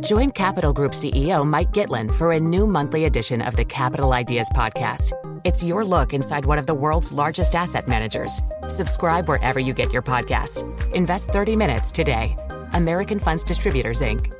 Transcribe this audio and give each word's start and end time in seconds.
Join 0.00 0.30
Capital 0.32 0.72
Group 0.74 0.92
CEO 0.92 1.46
Mike 1.46 1.72
Gitlin 1.72 2.14
for 2.14 2.32
a 2.32 2.40
new 2.40 2.66
monthly 2.66 3.06
edition 3.06 3.40
of 3.40 3.56
the 3.56 3.64
Capital 3.64 4.12
Ideas 4.12 4.50
Podcast. 4.54 5.12
It's 5.44 5.64
your 5.64 5.82
look 5.82 6.12
inside 6.12 6.44
one 6.44 6.58
of 6.58 6.66
the 6.66 6.74
world's 6.74 7.10
largest 7.10 7.54
asset 7.54 7.88
managers. 7.88 8.42
Subscribe 8.68 9.28
wherever 9.28 9.58
you 9.58 9.72
get 9.72 9.90
your 9.90 10.02
podcasts. 10.02 10.62
Invest 10.92 11.30
30 11.30 11.56
minutes 11.56 11.90
today. 11.90 12.36
American 12.74 13.18
Funds 13.18 13.42
Distributors, 13.42 14.02
Inc. 14.02 14.30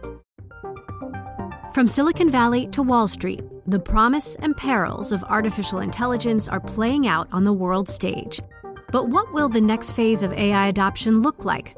From 1.72 1.88
Silicon 1.88 2.30
Valley 2.30 2.66
to 2.68 2.82
Wall 2.82 3.08
Street, 3.08 3.42
the 3.66 3.80
promise 3.80 4.34
and 4.40 4.54
perils 4.54 5.12
of 5.12 5.24
artificial 5.24 5.78
intelligence 5.78 6.50
are 6.50 6.60
playing 6.60 7.06
out 7.06 7.26
on 7.32 7.44
the 7.44 7.52
world 7.54 7.88
stage. 7.88 8.38
But 8.92 9.08
what 9.08 9.32
will 9.32 9.48
the 9.48 9.62
next 9.62 9.92
phase 9.92 10.22
of 10.22 10.32
AI 10.34 10.68
adoption 10.68 11.20
look 11.20 11.46
like? 11.46 11.77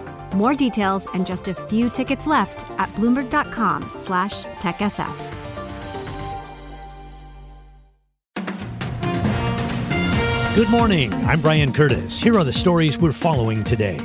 More 0.35 0.53
details 0.53 1.07
and 1.13 1.25
just 1.25 1.47
a 1.47 1.53
few 1.53 1.89
tickets 1.89 2.27
left 2.27 2.69
at 2.79 2.89
bloomberg.com 2.95 3.89
slash 3.95 4.45
techsf. 4.45 5.41
Good 10.55 10.69
morning. 10.69 11.13
I'm 11.13 11.41
Brian 11.41 11.71
Curtis. 11.71 12.19
Here 12.19 12.37
are 12.37 12.43
the 12.43 12.51
stories 12.51 12.99
we're 12.99 13.13
following 13.13 13.63
today. 13.63 13.97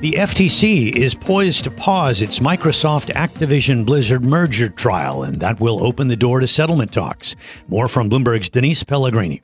The 0.00 0.14
FTC 0.14 0.96
is 0.96 1.14
poised 1.14 1.62
to 1.62 1.70
pause 1.70 2.22
its 2.22 2.40
Microsoft 2.40 3.14
Activision 3.14 3.86
Blizzard 3.86 4.24
merger 4.24 4.68
trial, 4.68 5.22
and 5.22 5.38
that 5.38 5.60
will 5.60 5.84
open 5.86 6.08
the 6.08 6.16
door 6.16 6.40
to 6.40 6.48
settlement 6.48 6.92
talks. 6.92 7.36
More 7.68 7.86
from 7.86 8.10
Bloomberg's 8.10 8.48
Denise 8.48 8.82
Pellegrini. 8.82 9.42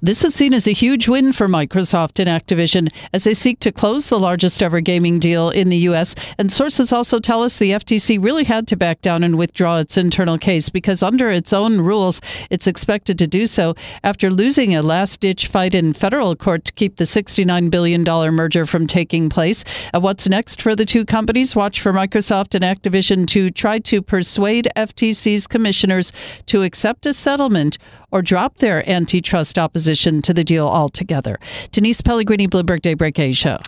This 0.00 0.24
is 0.24 0.32
seen 0.32 0.54
as 0.54 0.68
a 0.68 0.72
huge 0.72 1.08
win 1.08 1.32
for 1.32 1.48
Microsoft 1.48 2.24
and 2.24 2.28
Activision 2.28 2.88
as 3.12 3.24
they 3.24 3.34
seek 3.34 3.58
to 3.58 3.72
close 3.72 4.08
the 4.08 4.20
largest 4.20 4.62
ever 4.62 4.80
gaming 4.80 5.18
deal 5.18 5.50
in 5.50 5.70
the 5.70 5.78
U.S. 5.78 6.14
And 6.38 6.52
sources 6.52 6.92
also 6.92 7.18
tell 7.18 7.42
us 7.42 7.58
the 7.58 7.72
FTC 7.72 8.22
really 8.22 8.44
had 8.44 8.68
to 8.68 8.76
back 8.76 9.02
down 9.02 9.24
and 9.24 9.36
withdraw 9.36 9.78
its 9.78 9.96
internal 9.96 10.38
case 10.38 10.68
because, 10.68 11.02
under 11.02 11.28
its 11.28 11.52
own 11.52 11.80
rules, 11.80 12.20
it's 12.48 12.68
expected 12.68 13.18
to 13.18 13.26
do 13.26 13.44
so 13.44 13.74
after 14.04 14.30
losing 14.30 14.72
a 14.72 14.82
last 14.82 15.18
ditch 15.18 15.48
fight 15.48 15.74
in 15.74 15.92
federal 15.92 16.36
court 16.36 16.64
to 16.66 16.72
keep 16.74 16.94
the 16.98 17.04
$69 17.04 17.68
billion 17.68 18.04
merger 18.32 18.66
from 18.66 18.86
taking 18.86 19.28
place. 19.28 19.64
Uh, 19.92 19.98
what's 19.98 20.28
next 20.28 20.62
for 20.62 20.76
the 20.76 20.86
two 20.86 21.04
companies? 21.04 21.56
Watch 21.56 21.80
for 21.80 21.92
Microsoft 21.92 22.54
and 22.54 22.62
Activision 22.62 23.26
to 23.28 23.50
try 23.50 23.80
to 23.80 24.00
persuade 24.00 24.68
FTC's 24.76 25.48
commissioners 25.48 26.12
to 26.46 26.62
accept 26.62 27.04
a 27.04 27.12
settlement 27.12 27.78
or 28.12 28.22
drop 28.22 28.58
their 28.58 28.88
antitrust 28.88 29.58
opposition 29.58 29.87
to 30.22 30.34
the 30.34 30.44
deal 30.44 30.66
altogether. 30.66 31.38
Denise 31.72 32.00
Pellegrini, 32.00 32.48
Bloomberg 32.48 32.82
Daybreak 32.82 33.18
Asia. 33.18 33.60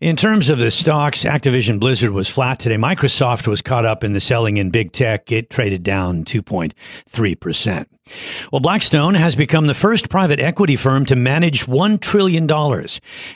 In 0.00 0.16
terms 0.16 0.48
of 0.48 0.58
the 0.58 0.70
stocks, 0.70 1.24
Activision 1.24 1.80
Blizzard 1.80 2.10
was 2.10 2.28
flat 2.28 2.58
today. 2.60 2.76
Microsoft 2.76 3.46
was 3.46 3.62
caught 3.62 3.84
up 3.84 4.04
in 4.04 4.12
the 4.12 4.20
selling 4.20 4.56
in 4.56 4.70
big 4.70 4.92
tech. 4.92 5.32
It 5.32 5.50
traded 5.50 5.82
down 5.82 6.24
2.3%. 6.24 7.86
Well, 8.52 8.60
Blackstone 8.60 9.14
has 9.14 9.34
become 9.34 9.66
the 9.66 9.74
first 9.74 10.10
private 10.10 10.38
equity 10.38 10.76
firm 10.76 11.06
to 11.06 11.16
manage 11.16 11.66
$1 11.66 12.00
trillion. 12.00 12.48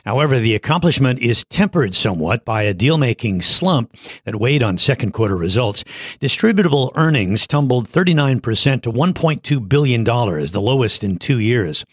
However, 0.04 0.38
the 0.38 0.54
accomplishment 0.54 1.18
is 1.20 1.44
tempered 1.46 1.94
somewhat 1.94 2.44
by 2.44 2.62
a 2.62 2.74
deal 2.74 2.98
making 2.98 3.42
slump 3.42 3.96
that 4.24 4.36
weighed 4.36 4.62
on 4.62 4.76
second 4.76 5.12
quarter 5.12 5.36
results. 5.36 5.84
Distributable 6.20 6.92
earnings 6.96 7.46
tumbled 7.46 7.88
39% 7.88 8.82
to 8.82 8.92
$1.2 8.92 9.68
billion, 9.68 10.04
the 10.04 10.60
lowest 10.60 11.02
in 11.02 11.18
two 11.18 11.38
years. 11.38 11.84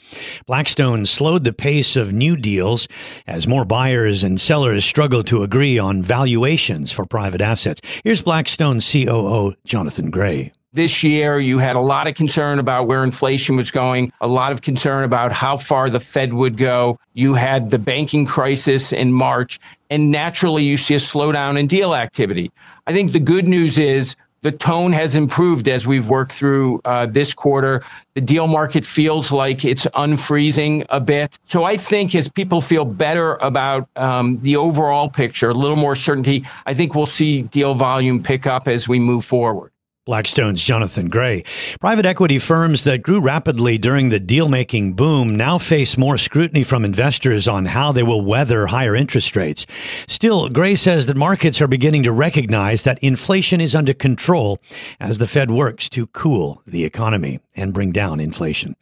Blackstone 0.46 1.06
slowed 1.06 1.46
the 1.46 1.54
pace 1.54 1.96
of 1.96 2.14
new 2.14 2.36
deals 2.36 2.88
as 3.26 3.48
more 3.48 3.66
buyers 3.66 4.24
and 4.24 4.40
sellers 4.40 4.84
struggled 4.84 5.28
to 5.28 5.44
agree 5.44 5.80
on 5.80 6.04
valuations 6.04 6.92
for 6.92 7.06
private 7.06 7.42
assets. 7.42 7.82
Here's 8.04 8.22
Blackstone 8.22 8.82
COO 8.82 9.54
Jonathan 9.66 10.12
Gray. 10.12 10.52
This 10.76 11.04
year, 11.04 11.40
you 11.40 11.58
had 11.58 11.78
a 11.78 11.80
lot 11.80 12.06
of 12.06 12.16
concern 12.16 12.60
about 12.60 12.86
where 12.86 13.06
inflation 13.06 13.56
was 13.56 13.72
going, 13.72 14.12
a 14.20 14.28
lot 14.28 14.52
of 14.52 14.62
concern 14.62 15.06
about 15.06 15.32
how 15.32 15.56
far 15.56 15.90
the 15.90 16.02
Fed 16.02 16.34
would 16.34 16.58
go. 16.58 17.00
You 17.14 17.34
had 17.34 17.72
the 17.72 17.80
banking 17.80 18.26
crisis 18.26 18.92
in 18.92 19.14
March, 19.14 19.58
and 19.90 20.12
naturally, 20.12 20.64
you 20.64 20.76
see 20.76 20.96
a 20.96 20.98
slowdown 20.98 21.58
in 21.58 21.68
deal 21.68 21.96
activity. 21.96 22.52
I 22.88 22.92
think 22.92 23.14
the 23.14 23.22
good 23.22 23.48
news 23.48 23.78
is 23.78 24.18
the 24.42 24.52
tone 24.52 24.92
has 24.92 25.16
improved 25.16 25.70
as 25.70 25.88
we've 25.88 26.10
worked 26.10 26.34
through 26.34 26.82
uh, 26.84 27.06
this 27.06 27.34
quarter. 27.34 27.82
The 28.16 28.20
deal 28.20 28.48
market 28.48 28.86
feels 28.86 29.32
like 29.32 29.64
it's 29.64 29.86
unfreezing 29.86 30.88
a 30.90 31.00
bit. 31.00 31.40
So 31.46 31.64
I 31.64 31.78
think 31.78 32.14
as 32.16 32.28
people 32.28 32.60
feel 32.60 32.84
better 32.84 33.36
about 33.36 33.88
um, 33.96 34.42
the 34.42 34.58
overall 34.58 35.10
picture, 35.10 35.52
a 35.52 35.54
little 35.54 35.78
more 35.78 35.96
certainty, 35.96 36.46
I 36.66 36.74
think 36.74 36.96
we'll 36.96 37.06
see 37.06 37.44
deal 37.44 37.76
volume 37.76 38.22
pick 38.22 38.46
up 38.46 38.68
as 38.68 38.90
we 38.90 39.00
move 39.00 39.24
forward. 39.24 39.72
Blackstone's 40.06 40.64
Jonathan 40.64 41.08
Gray. 41.08 41.44
Private 41.80 42.06
equity 42.06 42.38
firms 42.38 42.84
that 42.84 43.02
grew 43.02 43.20
rapidly 43.20 43.80
during 43.80 44.10
the 44.10 44.20
deal 44.20 44.48
making 44.48 44.94
boom 44.94 45.36
now 45.36 45.58
face 45.58 45.98
more 45.98 46.16
scrutiny 46.16 46.64
from 46.64 46.86
investors 46.86 47.48
on 47.48 47.66
how 47.66 47.92
they 47.92 48.04
will 48.04 48.22
weather 48.22 48.68
higher 48.68 48.96
interest 48.96 49.36
rates. 49.36 49.66
Still, 50.08 50.48
Gray 50.50 50.76
says 50.76 51.08
that 51.08 51.18
markets 51.18 51.60
are 51.60 51.68
beginning 51.68 52.04
to 52.04 52.12
recognize 52.12 52.84
that 52.84 53.00
inflation 53.00 53.60
is 53.60 53.74
under 53.74 53.94
control 53.94 54.60
as 55.00 55.18
the 55.18 55.26
Fed 55.26 55.50
works 55.50 55.90
to 55.90 56.06
cool 56.06 56.62
the 56.68 56.86
economy 56.86 57.40
and 57.56 57.74
bring 57.74 57.92
down 57.92 58.20
inflation. 58.20 58.76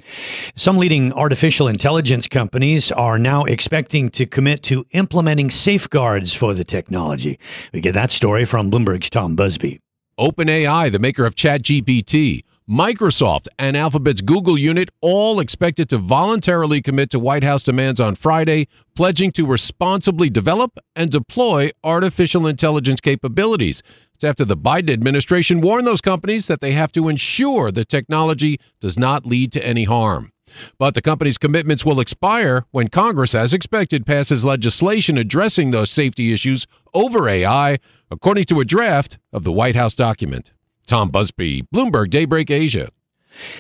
Some 0.56 0.75
leading 0.78 1.13
artificial 1.13 1.69
intelligence 1.69 2.28
companies 2.28 2.91
are 2.91 3.17
now 3.17 3.45
expecting 3.45 4.09
to 4.09 4.25
commit 4.25 4.62
to 4.63 4.85
implementing 4.91 5.51
safeguards 5.51 6.33
for 6.33 6.53
the 6.53 6.66
technology. 6.66 7.39
We 7.72 7.79
get 7.79 7.94
that 7.94 8.12
story 8.12 8.44
from 8.44 8.69
Bloomberg's 8.69 9.09
Tom 9.09 9.38
Busby. 9.38 9.79
OpenAI, 10.19 10.91
the 10.91 11.00
maker 11.00 11.25
of 11.25 11.35
ChatGPT, 11.35 12.44
Microsoft, 12.69 13.47
and 13.57 13.75
Alphabet's 13.75 14.22
Google 14.22 14.57
unit 14.57 14.90
all 15.01 15.40
expected 15.40 15.90
to 15.90 15.97
voluntarily 15.97 16.81
commit 16.81 17.09
to 17.09 17.19
White 17.19 17.44
House 17.44 17.63
demands 17.63 18.00
on 18.00 18.16
Friday, 18.16 18.68
pledging 18.96 19.31
to 19.31 19.46
responsibly 19.46 20.29
develop 20.29 20.78
and 20.96 21.09
deploy 21.09 21.72
artificial 21.84 22.47
intelligence 22.47 23.01
capabilities. 23.01 23.81
It's 24.13 24.24
after 24.24 24.46
the 24.46 24.57
Biden 24.57 24.91
administration 24.91 25.62
warned 25.62 25.88
those 25.88 26.01
companies 26.01 26.47
that 26.47 26.62
they 26.62 26.72
have 26.74 26.91
to 26.94 27.09
ensure 27.09 27.72
the 27.72 27.85
technology 27.85 28.59
does 28.80 28.97
not 28.97 29.25
lead 29.25 29.51
to 29.53 29.66
any 29.66 29.85
harm. 29.85 30.32
But 30.77 30.93
the 30.93 31.01
company's 31.01 31.37
commitments 31.37 31.85
will 31.85 31.99
expire 31.99 32.65
when 32.71 32.87
Congress, 32.87 33.35
as 33.35 33.53
expected, 33.53 34.05
passes 34.05 34.45
legislation 34.45 35.17
addressing 35.17 35.71
those 35.71 35.91
safety 35.91 36.33
issues 36.33 36.67
over 36.93 37.27
AI, 37.27 37.79
according 38.11 38.45
to 38.45 38.59
a 38.59 38.65
draft 38.65 39.17
of 39.31 39.43
the 39.43 39.51
White 39.51 39.75
House 39.75 39.93
document. 39.95 40.51
Tom 40.85 41.09
Busby, 41.09 41.63
Bloomberg 41.73 42.09
Daybreak 42.09 42.51
Asia. 42.51 42.89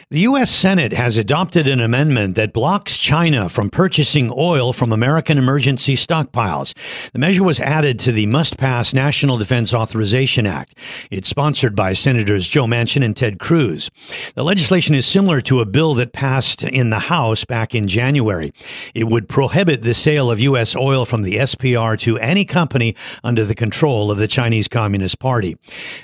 The 0.09 0.19
U.S. 0.21 0.51
Senate 0.51 0.93
has 0.93 1.17
adopted 1.17 1.67
an 1.67 1.79
amendment 1.79 2.35
that 2.35 2.53
blocks 2.53 2.97
China 2.97 3.49
from 3.49 3.69
purchasing 3.69 4.31
oil 4.35 4.73
from 4.73 4.91
American 4.91 5.37
emergency 5.37 5.95
stockpiles. 5.95 6.73
The 7.13 7.19
measure 7.19 7.43
was 7.43 7.59
added 7.59 7.99
to 7.99 8.11
the 8.11 8.25
must 8.25 8.57
pass 8.57 8.93
National 8.93 9.37
Defense 9.37 9.73
Authorization 9.73 10.45
Act. 10.45 10.77
It's 11.11 11.29
sponsored 11.29 11.75
by 11.75 11.93
Senators 11.93 12.47
Joe 12.47 12.65
Manchin 12.65 13.03
and 13.03 13.15
Ted 13.15 13.39
Cruz. 13.39 13.89
The 14.35 14.43
legislation 14.43 14.95
is 14.95 15.05
similar 15.05 15.41
to 15.41 15.59
a 15.59 15.65
bill 15.65 15.93
that 15.95 16.13
passed 16.13 16.63
in 16.63 16.89
the 16.89 16.99
House 16.99 17.45
back 17.45 17.73
in 17.73 17.87
January. 17.87 18.53
It 18.93 19.05
would 19.05 19.27
prohibit 19.27 19.81
the 19.81 19.93
sale 19.93 20.29
of 20.31 20.39
U.S. 20.39 20.75
oil 20.75 21.05
from 21.05 21.23
the 21.23 21.37
SPR 21.37 21.97
to 21.99 22.17
any 22.19 22.45
company 22.45 22.95
under 23.23 23.45
the 23.45 23.55
control 23.55 24.11
of 24.11 24.17
the 24.17 24.27
Chinese 24.27 24.67
Communist 24.67 25.19
Party. 25.19 25.57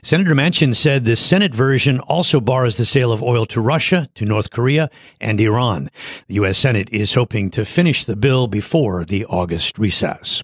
Senator 0.03 0.33
Manchin 0.33 0.75
said 0.75 1.05
the 1.05 1.15
Senate 1.15 1.53
version 1.53 1.99
also 2.01 2.39
bars 2.39 2.77
the 2.77 2.85
sale 2.85 3.11
of 3.11 3.21
oil 3.23 3.45
to 3.47 3.58
Russia, 3.61 4.09
to 4.15 4.25
North 4.25 4.49
Korea, 4.49 4.89
and 5.19 5.39
Iran. 5.39 5.89
The 6.27 6.35
U.S. 6.35 6.57
Senate 6.57 6.89
is 6.91 7.13
hoping 7.13 7.49
to 7.51 7.65
finish 7.65 8.03
the 8.03 8.15
bill 8.15 8.47
before 8.47 9.05
the 9.05 9.25
August 9.25 9.77
recess. 9.77 10.43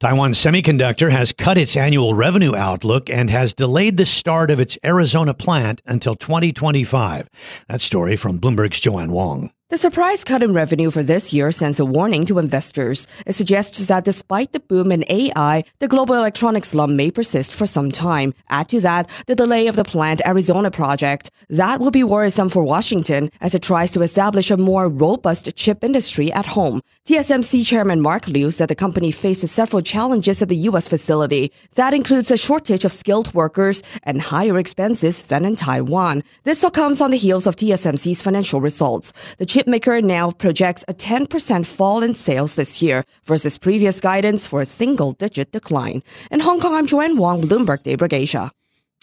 Taiwan 0.00 0.32
Semiconductor 0.32 1.10
has 1.10 1.32
cut 1.32 1.58
its 1.58 1.76
annual 1.76 2.14
revenue 2.14 2.54
outlook 2.54 3.10
and 3.10 3.30
has 3.30 3.54
delayed 3.54 3.96
the 3.96 4.06
start 4.06 4.50
of 4.50 4.60
its 4.60 4.78
Arizona 4.84 5.34
plant 5.34 5.82
until 5.86 6.14
2025. 6.14 7.28
That 7.68 7.80
story 7.80 8.16
from 8.16 8.40
Bloomberg's 8.40 8.80
Joanne 8.80 9.12
Wong. 9.12 9.50
The 9.70 9.78
surprise 9.78 10.22
cut 10.22 10.42
in 10.42 10.52
revenue 10.52 10.90
for 10.90 11.02
this 11.02 11.32
year 11.32 11.50
sends 11.50 11.80
a 11.80 11.86
warning 11.86 12.26
to 12.26 12.38
investors. 12.38 13.06
It 13.26 13.34
suggests 13.34 13.86
that 13.86 14.04
despite 14.04 14.52
the 14.52 14.60
boom 14.60 14.92
in 14.92 15.02
AI, 15.08 15.64
the 15.78 15.88
global 15.88 16.14
electronics 16.14 16.68
slump 16.68 16.92
may 16.92 17.10
persist 17.10 17.54
for 17.54 17.64
some 17.64 17.90
time. 17.90 18.34
Add 18.50 18.68
to 18.68 18.80
that 18.82 19.08
the 19.26 19.34
delay 19.34 19.68
of 19.68 19.76
the 19.76 19.84
planned 19.84 20.20
Arizona 20.26 20.70
project. 20.70 21.30
That 21.48 21.80
will 21.80 21.90
be 21.90 22.04
worrisome 22.04 22.50
for 22.50 22.62
Washington 22.62 23.30
as 23.40 23.54
it 23.54 23.62
tries 23.62 23.90
to 23.92 24.02
establish 24.02 24.50
a 24.50 24.58
more 24.58 24.90
robust 24.90 25.56
chip 25.56 25.82
industry 25.82 26.30
at 26.30 26.44
home. 26.44 26.82
TSMC 27.06 27.66
chairman 27.66 28.02
Mark 28.02 28.28
Liu 28.28 28.50
said 28.50 28.68
the 28.68 28.74
company 28.74 29.10
faces 29.10 29.50
several 29.50 29.80
challenges 29.80 30.42
at 30.42 30.50
the 30.50 30.64
U.S. 30.68 30.86
facility. 30.86 31.50
That 31.76 31.94
includes 31.94 32.30
a 32.30 32.36
shortage 32.36 32.84
of 32.84 32.92
skilled 32.92 33.32
workers 33.32 33.82
and 34.02 34.20
higher 34.20 34.58
expenses 34.58 35.22
than 35.22 35.46
in 35.46 35.56
Taiwan. 35.56 36.24
This 36.44 36.62
all 36.62 36.70
comes 36.70 37.00
on 37.00 37.10
the 37.10 37.16
heels 37.16 37.46
of 37.46 37.56
TSMC's 37.56 38.20
financial 38.20 38.60
results. 38.60 39.14
The 39.38 39.46
chip 39.46 39.61
chipmaker 39.62 40.02
now 40.02 40.30
projects 40.30 40.84
a 40.88 40.94
10% 40.94 41.66
fall 41.66 42.02
in 42.02 42.14
sales 42.14 42.56
this 42.56 42.82
year 42.82 43.04
versus 43.24 43.58
previous 43.58 44.00
guidance 44.00 44.46
for 44.46 44.60
a 44.60 44.66
single 44.66 45.12
digit 45.12 45.52
decline. 45.52 46.02
In 46.30 46.40
Hong 46.40 46.60
Kong, 46.60 46.74
I'm 46.74 46.86
Joanne 46.86 47.16
Wong, 47.16 47.42
Bloomberg 47.42 47.82
Daybreak 47.82 48.12
Asia. 48.12 48.50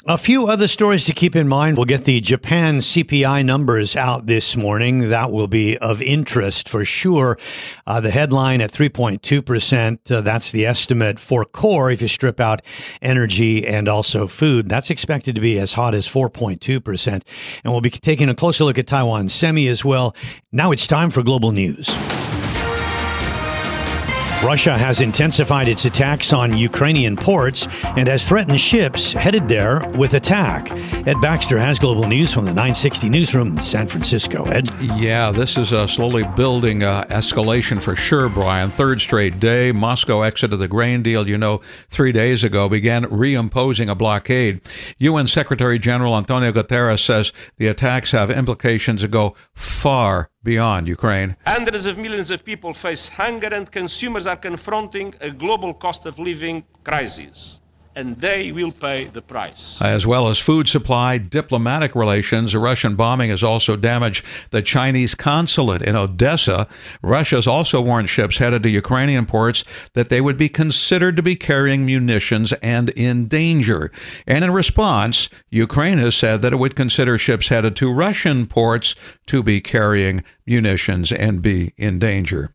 A 0.05 0.17
few 0.17 0.47
other 0.47 0.69
stories 0.69 1.03
to 1.05 1.13
keep 1.13 1.35
in 1.35 1.49
mind. 1.49 1.75
We'll 1.75 1.83
get 1.83 2.05
the 2.05 2.21
Japan 2.21 2.77
CPI 2.77 3.43
numbers 3.43 3.97
out 3.97 4.27
this 4.27 4.55
morning. 4.55 5.09
That 5.09 5.29
will 5.29 5.49
be 5.49 5.77
of 5.77 6.01
interest 6.01 6.69
for 6.69 6.85
sure. 6.85 7.37
Uh, 7.85 7.99
the 7.99 8.09
headline 8.09 8.61
at 8.61 8.71
3.2%. 8.71 10.09
Uh, 10.09 10.21
that's 10.21 10.51
the 10.51 10.65
estimate 10.65 11.19
for 11.19 11.43
core 11.43 11.91
if 11.91 12.01
you 12.01 12.07
strip 12.07 12.39
out 12.39 12.61
energy 13.01 13.67
and 13.67 13.89
also 13.89 14.25
food. 14.25 14.69
That's 14.69 14.89
expected 14.89 15.35
to 15.35 15.41
be 15.41 15.59
as 15.59 15.73
hot 15.73 15.93
as 15.93 16.07
4.2%. 16.07 17.07
And 17.65 17.73
we'll 17.73 17.81
be 17.81 17.89
taking 17.89 18.29
a 18.29 18.35
closer 18.35 18.63
look 18.63 18.79
at 18.79 18.87
Taiwan 18.87 19.27
semi 19.27 19.67
as 19.67 19.83
well. 19.83 20.15
Now 20.53 20.71
it's 20.71 20.87
time 20.87 21.11
for 21.11 21.23
global 21.23 21.51
news. 21.51 21.89
Russia 24.43 24.77
has 24.77 25.01
intensified 25.01 25.67
its 25.67 25.83
attacks 25.83 26.31
on 26.31 26.57
Ukrainian 26.57 27.17
ports 27.17 27.67
and 27.83 28.07
has 28.07 28.25
threatened 28.25 28.59
ships 28.59 29.11
headed 29.11 29.49
there 29.49 29.85
with 29.97 30.13
attack. 30.13 30.71
Ed 31.05 31.19
Baxter 31.19 31.59
has 31.59 31.77
global 31.77 32.07
news 32.07 32.33
from 32.33 32.45
the 32.45 32.51
960 32.51 33.09
newsroom 33.09 33.57
in 33.57 33.61
San 33.61 33.85
Francisco. 33.89 34.45
Ed? 34.45 34.69
Yeah, 34.95 35.31
this 35.31 35.57
is 35.57 35.73
a 35.73 35.89
slowly 35.89 36.23
building 36.37 36.83
uh, 36.83 37.03
escalation 37.09 37.81
for 37.81 37.97
sure, 37.97 38.29
Brian. 38.29 38.71
Third 38.71 39.01
straight 39.01 39.41
day, 39.41 39.73
Moscow 39.73 40.21
exited 40.21 40.57
the 40.57 40.69
grain 40.69 41.03
deal, 41.03 41.27
you 41.27 41.37
know, 41.37 41.59
three 41.89 42.13
days 42.13 42.45
ago, 42.45 42.69
began 42.69 43.03
reimposing 43.05 43.91
a 43.91 43.95
blockade. 43.95 44.61
UN 44.99 45.27
Secretary 45.27 45.77
General 45.77 46.15
Antonio 46.15 46.53
Guterres 46.53 47.03
says 47.03 47.33
the 47.57 47.67
attacks 47.67 48.11
have 48.11 48.31
implications 48.31 49.01
that 49.01 49.11
go 49.11 49.35
far 49.53 50.29
beyond 50.43 50.87
Ukraine. 50.87 51.35
Hundreds 51.45 51.85
of 51.85 51.97
millions 51.97 52.31
of 52.31 52.43
people 52.43 52.73
face 52.73 53.09
hunger, 53.09 53.53
and 53.53 53.71
consumers 53.71 54.25
are 54.27 54.37
confronting 54.37 55.13
a 55.21 55.29
global 55.31 55.73
cost 55.73 56.05
of 56.05 56.17
living 56.19 56.63
crisis 56.83 57.59
and 57.99 58.15
they 58.21 58.53
will 58.53 58.71
pay 58.71 59.05
the 59.05 59.21
price. 59.21 59.81
As 59.81 60.07
well 60.07 60.29
as 60.29 60.39
food 60.39 60.69
supply, 60.69 61.17
diplomatic 61.17 61.95
relations, 61.95 62.53
a 62.53 62.59
Russian 62.59 62.95
bombing 62.95 63.29
has 63.29 63.43
also 63.43 63.75
damaged 63.75 64.25
the 64.51 64.61
Chinese 64.61 65.15
consulate 65.15 65.81
in 65.81 65.97
Odessa. 65.97 66.67
Russia 67.01 67.35
has 67.35 67.45
also 67.45 67.81
warned 67.81 68.09
ships 68.09 68.37
headed 68.37 68.63
to 68.63 68.69
Ukrainian 68.69 69.25
ports 69.25 69.65
that 69.93 70.09
they 70.09 70.21
would 70.21 70.37
be 70.37 70.47
considered 70.47 71.17
to 71.17 71.21
be 71.21 71.35
carrying 71.35 71.85
munitions 71.85 72.53
and 72.63 72.89
in 72.91 73.27
danger. 73.27 73.91
And 74.25 74.45
in 74.45 74.51
response, 74.51 75.29
Ukraine 75.49 75.97
has 75.97 76.15
said 76.15 76.41
that 76.41 76.53
it 76.53 76.59
would 76.59 76.77
consider 76.77 77.17
ships 77.17 77.49
headed 77.49 77.75
to 77.75 77.93
Russian 77.93 78.47
ports 78.47 78.95
to 79.27 79.43
be 79.43 79.59
carrying 79.59 80.23
munitions 80.45 81.11
and 81.11 81.41
be 81.41 81.73
in 81.75 81.99
danger. 81.99 82.53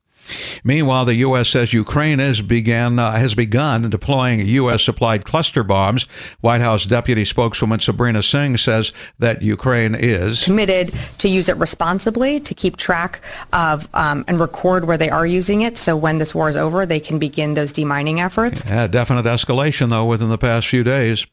Meanwhile, 0.64 1.06
the 1.06 1.16
U.S. 1.16 1.48
says 1.48 1.72
Ukraine 1.72 2.18
has 2.18 2.40
began 2.40 2.98
uh, 2.98 3.12
has 3.12 3.34
begun 3.34 3.90
deploying 3.90 4.46
U.S. 4.46 4.82
supplied 4.82 5.24
cluster 5.24 5.62
bombs. 5.62 6.04
White 6.40 6.60
House 6.60 6.84
Deputy 6.84 7.24
Spokeswoman 7.24 7.80
Sabrina 7.80 8.22
Singh 8.22 8.56
says 8.56 8.92
that 9.18 9.42
Ukraine 9.42 9.94
is 9.94 10.44
committed 10.44 10.92
to 11.18 11.28
use 11.28 11.48
it 11.48 11.56
responsibly, 11.56 12.40
to 12.40 12.54
keep 12.54 12.76
track 12.76 13.20
of 13.52 13.88
um, 13.94 14.24
and 14.28 14.40
record 14.40 14.86
where 14.86 14.98
they 14.98 15.10
are 15.10 15.26
using 15.26 15.62
it, 15.62 15.76
so 15.76 15.96
when 15.96 16.18
this 16.18 16.34
war 16.34 16.48
is 16.48 16.56
over, 16.56 16.86
they 16.86 17.00
can 17.00 17.18
begin 17.18 17.54
those 17.54 17.72
demining 17.72 18.24
efforts. 18.24 18.64
Yeah, 18.66 18.86
definite 18.86 19.24
escalation 19.24 19.90
though 19.90 20.04
within 20.04 20.28
the 20.28 20.38
past 20.38 20.68
few 20.68 20.84
days. 20.84 21.26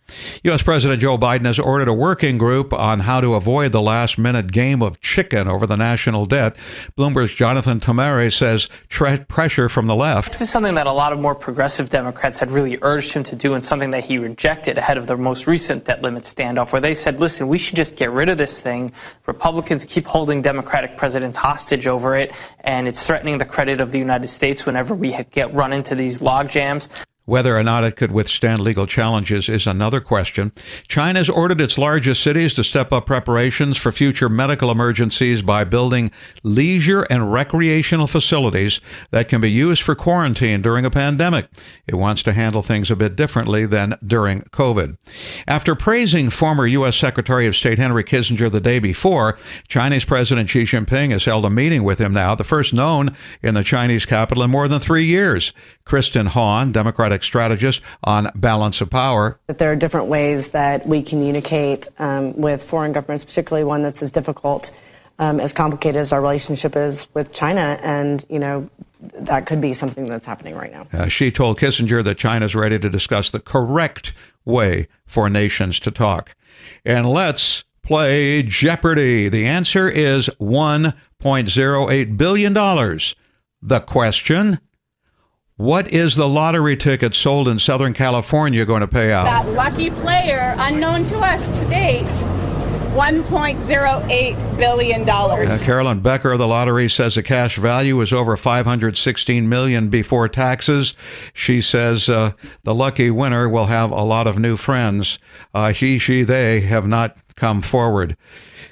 U.S. 0.43 0.61
President 0.61 1.01
Joe 1.01 1.17
Biden 1.17 1.45
has 1.45 1.59
ordered 1.59 1.87
a 1.87 1.93
working 1.93 2.37
group 2.37 2.73
on 2.73 2.99
how 2.99 3.21
to 3.21 3.35
avoid 3.35 3.71
the 3.71 3.81
last 3.81 4.17
minute 4.17 4.51
game 4.51 4.81
of 4.81 4.99
chicken 5.01 5.47
over 5.47 5.65
the 5.65 5.77
national 5.77 6.25
debt. 6.25 6.55
Bloomberg's 6.97 7.33
Jonathan 7.33 7.79
Tamari 7.79 8.31
says 8.31 8.69
tre- 8.91 9.17
pressure 9.27 9.69
from 9.69 9.87
the 9.87 9.95
left. 9.95 10.29
This 10.29 10.41
is 10.41 10.49
something 10.49 10.75
that 10.75 10.85
a 10.85 10.91
lot 10.91 11.11
of 11.11 11.19
more 11.19 11.33
progressive 11.33 11.89
Democrats 11.89 12.37
had 12.37 12.51
really 12.51 12.77
urged 12.83 13.13
him 13.13 13.23
to 13.23 13.35
do 13.35 13.55
and 13.55 13.65
something 13.65 13.89
that 13.91 14.03
he 14.03 14.19
rejected 14.19 14.77
ahead 14.77 14.97
of 14.97 15.07
the 15.07 15.17
most 15.17 15.47
recent 15.47 15.85
debt 15.85 16.03
limit 16.03 16.23
standoff, 16.23 16.71
where 16.71 16.81
they 16.81 16.93
said, 16.93 17.19
listen, 17.19 17.47
we 17.47 17.57
should 17.57 17.77
just 17.77 17.95
get 17.95 18.11
rid 18.11 18.29
of 18.29 18.37
this 18.37 18.59
thing. 18.59 18.91
Republicans 19.25 19.85
keep 19.85 20.05
holding 20.05 20.41
Democratic 20.41 20.97
presidents 20.97 21.37
hostage 21.37 21.87
over 21.87 22.15
it, 22.15 22.31
and 22.59 22.87
it's 22.87 23.01
threatening 23.01 23.37
the 23.39 23.45
credit 23.45 23.81
of 23.81 23.91
the 23.91 23.97
United 23.97 24.27
States 24.27 24.65
whenever 24.65 24.93
we 24.93 25.17
get 25.31 25.51
run 25.53 25.73
into 25.73 25.95
these 25.95 26.21
log 26.21 26.49
jams. 26.49 26.89
Whether 27.25 27.55
or 27.55 27.63
not 27.63 27.83
it 27.83 27.95
could 27.95 28.11
withstand 28.11 28.61
legal 28.61 28.87
challenges 28.87 29.47
is 29.47 29.67
another 29.67 29.99
question. 29.99 30.51
China 30.87 31.19
has 31.19 31.29
ordered 31.29 31.61
its 31.61 31.77
largest 31.77 32.23
cities 32.23 32.53
to 32.55 32.63
step 32.63 32.91
up 32.91 33.05
preparations 33.05 33.77
for 33.77 33.91
future 33.91 34.27
medical 34.27 34.71
emergencies 34.71 35.43
by 35.43 35.63
building 35.63 36.09
leisure 36.43 37.03
and 37.11 37.31
recreational 37.31 38.07
facilities 38.07 38.81
that 39.11 39.29
can 39.29 39.39
be 39.39 39.51
used 39.51 39.83
for 39.83 39.93
quarantine 39.93 40.63
during 40.63 40.83
a 40.83 40.89
pandemic. 40.89 41.47
It 41.85 41.95
wants 41.95 42.23
to 42.23 42.33
handle 42.33 42.63
things 42.63 42.89
a 42.89 42.95
bit 42.95 43.15
differently 43.15 43.67
than 43.67 43.99
during 44.05 44.41
COVID. 44.41 44.97
After 45.47 45.75
praising 45.75 46.31
former 46.31 46.65
U.S. 46.65 46.97
Secretary 46.97 47.45
of 47.45 47.55
State 47.55 47.77
Henry 47.77 48.03
Kissinger 48.03 48.51
the 48.51 48.59
day 48.59 48.79
before, 48.79 49.37
Chinese 49.67 50.05
President 50.05 50.49
Xi 50.49 50.63
Jinping 50.63 51.11
has 51.11 51.25
held 51.25 51.45
a 51.45 51.51
meeting 51.51 51.83
with 51.83 51.99
him 51.99 52.13
now, 52.13 52.33
the 52.33 52.43
first 52.43 52.73
known 52.73 53.15
in 53.43 53.53
the 53.53 53.63
Chinese 53.63 54.07
capital 54.07 54.43
in 54.43 54.49
more 54.49 54.67
than 54.67 54.79
three 54.79 55.05
years. 55.05 55.53
Kristen 55.91 56.25
Hawn, 56.25 56.71
Democratic 56.71 57.21
strategist 57.21 57.81
on 58.05 58.31
balance 58.35 58.79
of 58.79 58.89
power. 58.89 59.37
That 59.47 59.57
there 59.57 59.73
are 59.73 59.75
different 59.75 60.07
ways 60.07 60.47
that 60.51 60.87
we 60.87 61.01
communicate 61.01 61.89
um, 61.99 62.33
with 62.37 62.63
foreign 62.63 62.93
governments, 62.93 63.25
particularly 63.25 63.65
one 63.65 63.83
that's 63.83 64.01
as 64.01 64.09
difficult, 64.09 64.71
um, 65.19 65.41
as 65.41 65.51
complicated 65.51 65.99
as 65.99 66.13
our 66.13 66.21
relationship 66.21 66.77
is 66.77 67.13
with 67.13 67.33
China. 67.33 67.77
And, 67.83 68.23
you 68.29 68.39
know, 68.39 68.69
that 69.01 69.45
could 69.45 69.59
be 69.59 69.73
something 69.73 70.05
that's 70.05 70.25
happening 70.25 70.55
right 70.55 70.71
now. 70.71 70.87
Uh, 70.93 71.09
Xi 71.09 71.29
told 71.29 71.59
Kissinger 71.59 72.01
that 72.05 72.17
China 72.17 72.45
is 72.45 72.55
ready 72.55 72.79
to 72.79 72.89
discuss 72.89 73.29
the 73.29 73.41
correct 73.41 74.13
way 74.45 74.87
for 75.03 75.29
nations 75.29 75.77
to 75.81 75.91
talk. 75.91 76.37
And 76.85 77.09
let's 77.09 77.65
play 77.83 78.43
Jeopardy. 78.43 79.27
The 79.27 79.45
answer 79.45 79.89
is 79.89 80.29
$1.08 80.39 82.17
billion. 82.17 82.53
The 82.53 83.79
question 83.81 84.61
what 85.57 85.87
is 85.89 86.15
the 86.15 86.27
lottery 86.27 86.75
ticket 86.75 87.13
sold 87.13 87.47
in 87.47 87.59
Southern 87.59 87.93
California 87.93 88.65
going 88.65 88.81
to 88.81 88.87
pay 88.87 89.11
out? 89.11 89.25
That 89.25 89.47
lucky 89.49 89.89
player, 89.89 90.55
unknown 90.57 91.03
to 91.05 91.17
us 91.19 91.59
to 91.59 91.65
date, 91.67 92.07
$1.08 92.95 94.57
billion. 94.57 95.09
Uh, 95.09 95.57
Carolyn 95.61 96.01
Becker 96.01 96.33
of 96.33 96.39
the 96.39 96.47
lottery 96.47 96.89
says 96.89 97.15
the 97.15 97.23
cash 97.23 97.55
value 97.57 98.01
is 98.01 98.11
over 98.11 98.35
516 98.35 99.47
million 99.47 99.89
before 99.89 100.27
taxes. 100.27 100.95
She 101.33 101.61
says 101.61 102.09
uh, 102.09 102.33
the 102.63 102.75
lucky 102.75 103.09
winner 103.09 103.47
will 103.47 103.67
have 103.67 103.91
a 103.91 104.03
lot 104.03 104.27
of 104.27 104.39
new 104.39 104.57
friends. 104.57 105.19
Uh, 105.53 105.71
he, 105.71 105.99
she, 105.99 106.23
they 106.23 106.61
have 106.61 106.85
not 106.85 107.15
come 107.35 107.61
forward. 107.61 108.17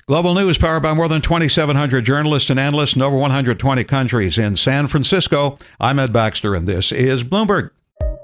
Global 0.10 0.34
News 0.34 0.58
powered 0.58 0.82
by 0.82 0.96
more 0.96 1.08
than 1.08 1.22
2,700 1.22 2.04
journalists 2.04 2.50
and 2.50 2.60
analysts 2.60 2.96
in 2.96 3.04
over 3.04 3.16
120 3.16 3.84
countries. 3.84 4.40
In 4.40 4.56
San 4.56 4.88
Francisco, 4.88 5.60
I'm 5.80 6.00
Ed 6.00 6.12
Baxter, 6.12 6.56
and 6.56 6.68
this 6.68 6.92
is 6.92 7.24
Bloomberg. 7.24 7.70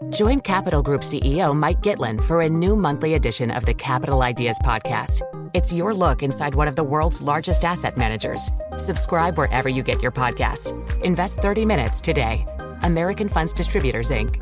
Join 0.10 0.40
Capital 0.40 0.82
Group 0.82 1.02
CEO 1.02 1.56
Mike 1.56 1.84
Gitlin 1.84 2.24
for 2.24 2.42
a 2.42 2.50
new 2.50 2.76
monthly 2.76 3.14
edition 3.14 3.52
of 3.52 3.68
the 3.68 3.74
Capital 3.76 4.24
Ideas 4.24 4.58
Podcast. 4.66 5.22
It's 5.54 5.72
your 5.72 5.94
look 5.94 6.24
inside 6.24 6.56
one 6.56 6.68
of 6.68 6.76
the 6.76 6.84
world's 6.84 7.22
largest 7.22 7.64
asset 7.64 7.98
managers. 7.98 8.50
Subscribe 8.78 9.38
wherever 9.38 9.70
you 9.70 9.84
get 9.84 10.02
your 10.02 10.12
podcast. 10.12 10.74
Invest 11.04 11.38
30 11.38 11.66
minutes 11.66 12.02
today. 12.02 12.48
American 12.82 13.30
Funds 13.30 13.54
Distributors, 13.54 14.10
Inc. 14.10 14.42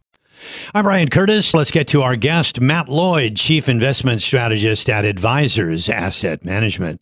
I'm 0.73 0.83
Brian 0.83 1.09
Curtis. 1.09 1.53
Let's 1.53 1.71
get 1.71 1.87
to 1.89 2.01
our 2.01 2.15
guest, 2.15 2.61
Matt 2.61 2.89
Lloyd, 2.89 3.35
Chief 3.35 3.67
Investment 3.69 4.21
Strategist 4.21 4.89
at 4.89 5.05
Advisors 5.05 5.89
Asset 5.89 6.45
Management. 6.45 7.01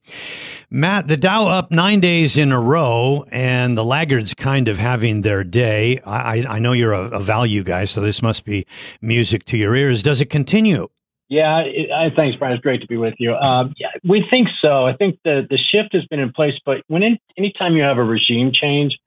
Matt, 0.70 1.08
the 1.08 1.18
Dow 1.18 1.48
up 1.48 1.72
nine 1.72 2.00
days 2.00 2.38
in 2.38 2.52
a 2.52 2.60
row, 2.60 3.26
and 3.32 3.78
the 3.78 3.84
laggards 3.84 4.34
kind 4.34 4.68
of 4.68 4.78
having 4.78 5.22
their 5.22 5.44
day. 5.44 6.00
I, 6.06 6.46
I 6.48 6.60
know 6.60 6.74
you're 6.74 6.94
a, 6.94 7.10
a 7.10 7.20
value 7.20 7.64
guy, 7.64 7.86
so 7.86 8.02
this 8.02 8.22
must 8.22 8.46
be 8.46 8.66
music 9.02 9.46
to 9.46 9.58
your 9.58 9.76
ears. 9.76 10.04
Does 10.04 10.22
it 10.22 10.30
continue? 10.30 10.88
Yeah, 11.30 11.60
it, 11.60 11.92
I, 11.92 12.10
thanks, 12.10 12.38
Brian. 12.38 12.56
It's 12.56 12.64
great 12.64 12.82
to 12.82 12.88
be 12.88 12.98
with 12.98 13.14
you. 13.20 13.36
Um, 13.36 13.74
yeah, 13.78 13.90
we 14.04 14.26
think 14.30 14.48
so. 14.62 14.86
I 14.86 14.94
think 14.94 15.20
the 15.24 15.46
the 15.48 15.58
shift 15.58 15.94
has 15.94 16.04
been 16.06 16.20
in 16.20 16.32
place, 16.32 16.56
but 16.66 16.78
when 16.88 17.04
in, 17.04 17.20
anytime 17.38 17.76
you 17.76 17.84
have 17.84 18.00
a 18.00 18.04
regime 18.04 18.52
change, 18.52 18.98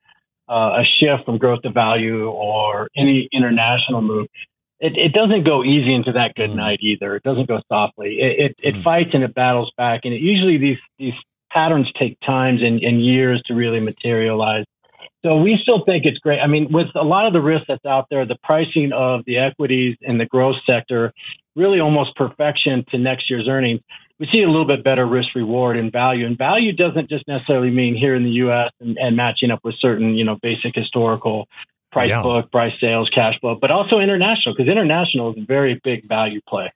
uh, 0.49 0.81
a 0.81 0.83
shift 0.99 1.25
from 1.25 1.37
growth 1.37 1.61
to 1.61 1.71
value 1.71 2.29
or 2.29 2.89
any 2.95 3.29
international 3.31 4.01
move, 4.01 4.27
it, 4.79 4.97
it 4.97 5.13
doesn't 5.13 5.45
go 5.45 5.63
easy 5.63 5.93
into 5.93 6.11
that 6.11 6.35
good 6.35 6.51
mm. 6.51 6.55
night 6.55 6.79
either. 6.81 7.15
It 7.15 7.23
doesn't 7.23 7.47
go 7.47 7.61
softly. 7.69 8.17
It, 8.19 8.39
it, 8.39 8.75
it 8.75 8.75
mm. 8.75 8.83
fights 8.83 9.11
and 9.13 9.23
it 9.23 9.33
battles 9.33 9.71
back. 9.77 10.01
And 10.03 10.13
it, 10.13 10.21
usually 10.21 10.57
these, 10.57 10.79
these 10.99 11.13
patterns 11.51 11.89
take 11.97 12.19
times 12.19 12.61
and, 12.61 12.81
and 12.81 13.01
years 13.01 13.41
to 13.45 13.53
really 13.53 13.79
materialize. 13.79 14.65
So 15.25 15.37
we 15.37 15.57
still 15.61 15.85
think 15.85 16.03
it's 16.05 16.17
great. 16.17 16.39
I 16.39 16.47
mean, 16.47 16.69
with 16.71 16.87
a 16.95 17.03
lot 17.03 17.27
of 17.27 17.33
the 17.33 17.41
risk 17.41 17.65
that's 17.67 17.85
out 17.85 18.07
there, 18.09 18.25
the 18.25 18.37
pricing 18.43 18.91
of 18.91 19.23
the 19.25 19.37
equities 19.37 19.95
in 20.01 20.17
the 20.17 20.25
growth 20.25 20.57
sector, 20.65 21.13
really 21.55 21.79
almost 21.79 22.15
perfection 22.15 22.83
to 22.89 22.97
next 22.97 23.29
year's 23.29 23.47
earnings 23.47 23.79
we 24.23 24.29
see 24.31 24.41
a 24.41 24.47
little 24.47 24.65
bit 24.65 24.85
better 24.85 25.05
risk 25.05 25.35
reward 25.35 25.75
and 25.75 25.91
value. 25.91 26.25
And 26.25 26.37
value 26.37 26.71
doesn't 26.71 27.09
just 27.09 27.27
necessarily 27.27 27.69
mean 27.69 27.93
here 27.93 28.15
in 28.15 28.23
the 28.23 28.29
U.S. 28.29 28.71
and, 28.79 28.97
and 28.97 29.17
matching 29.17 29.51
up 29.51 29.59
with 29.65 29.75
certain, 29.79 30.15
you 30.15 30.23
know, 30.23 30.37
basic 30.41 30.73
historical 30.75 31.49
price 31.91 32.07
yeah. 32.07 32.21
book, 32.21 32.49
price 32.49 32.71
sales, 32.79 33.09
cash 33.09 33.37
flow, 33.41 33.57
but 33.59 33.69
also 33.69 33.99
international 33.99 34.55
because 34.55 34.71
international 34.71 35.33
is 35.33 35.43
a 35.43 35.45
very 35.45 35.77
big 35.83 36.07
value 36.07 36.39
play. 36.47 36.71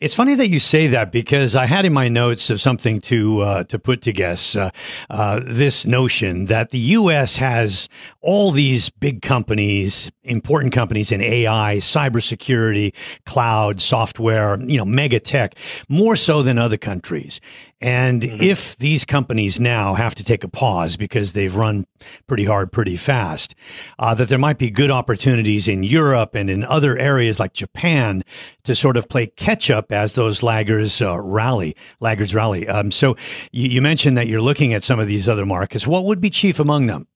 It's 0.00 0.14
funny 0.14 0.34
that 0.34 0.48
you 0.48 0.58
say 0.58 0.88
that 0.88 1.12
because 1.12 1.54
I 1.54 1.66
had 1.66 1.84
in 1.84 1.92
my 1.92 2.08
notes 2.08 2.50
of 2.50 2.60
something 2.60 3.00
to 3.02 3.40
uh, 3.42 3.64
to 3.64 3.78
put 3.78 4.02
to 4.02 4.12
guess 4.12 4.56
uh, 4.56 4.70
uh, 5.08 5.40
this 5.46 5.86
notion 5.86 6.46
that 6.46 6.70
the 6.70 6.78
U.S. 6.78 7.36
has 7.36 7.88
all 8.20 8.50
these 8.50 8.90
big 8.90 9.22
companies, 9.22 10.10
important 10.24 10.74
companies 10.74 11.12
in 11.12 11.20
AI, 11.20 11.76
cybersecurity, 11.76 12.92
cloud, 13.24 13.80
software, 13.80 14.60
you 14.60 14.76
know, 14.76 14.84
mega 14.84 15.20
tech, 15.20 15.54
more 15.88 16.16
so 16.16 16.42
than 16.42 16.58
other 16.58 16.76
countries. 16.76 17.40
And 17.80 18.22
mm-hmm. 18.22 18.42
if 18.42 18.76
these 18.78 19.04
companies 19.04 19.60
now 19.60 19.94
have 19.94 20.14
to 20.16 20.24
take 20.24 20.44
a 20.44 20.48
pause 20.48 20.96
because 20.96 21.32
they've 21.32 21.54
run 21.54 21.86
pretty 22.26 22.44
hard, 22.44 22.72
pretty 22.72 22.96
fast, 22.96 23.54
uh, 23.98 24.14
that 24.14 24.28
there 24.28 24.38
might 24.38 24.58
be 24.58 24.70
good 24.70 24.90
opportunities 24.90 25.68
in 25.68 25.82
Europe 25.82 26.34
and 26.34 26.48
in 26.48 26.64
other 26.64 26.96
areas 26.98 27.38
like 27.38 27.52
Japan 27.52 28.22
to 28.64 28.74
sort 28.74 28.96
of 28.96 29.08
play 29.08 29.26
catch 29.26 29.70
up 29.70 29.92
as 29.92 30.14
those 30.14 30.40
laggers 30.40 31.04
uh, 31.04 31.20
rally, 31.20 31.76
laggards 32.00 32.34
rally. 32.34 32.66
Um, 32.68 32.90
so 32.90 33.16
you, 33.52 33.68
you 33.68 33.82
mentioned 33.82 34.16
that 34.16 34.28
you're 34.28 34.40
looking 34.40 34.72
at 34.72 34.82
some 34.82 34.98
of 34.98 35.06
these 35.06 35.28
other 35.28 35.46
markets. 35.46 35.86
What 35.86 36.04
would 36.04 36.20
be 36.20 36.30
chief 36.30 36.58
among 36.58 36.86
them? 36.86 37.06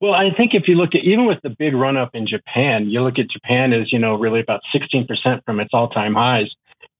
Well, 0.00 0.14
I 0.14 0.30
think 0.36 0.54
if 0.54 0.68
you 0.68 0.76
look 0.76 0.94
at 0.94 1.02
even 1.02 1.26
with 1.26 1.38
the 1.42 1.50
big 1.50 1.74
run 1.74 1.96
up 1.96 2.10
in 2.14 2.26
Japan, 2.26 2.88
you 2.88 3.02
look 3.02 3.18
at 3.18 3.28
Japan 3.28 3.72
as, 3.72 3.92
you 3.92 3.98
know, 3.98 4.14
really 4.14 4.40
about 4.40 4.60
16% 4.72 5.44
from 5.44 5.58
its 5.58 5.70
all 5.72 5.88
time 5.88 6.14
highs 6.14 6.54